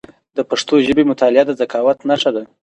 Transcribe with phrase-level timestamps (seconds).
[0.37, 2.43] د پښتو ژبي مطالعه د ذکاوت نښه ده.